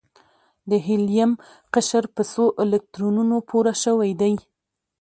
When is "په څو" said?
2.15-2.43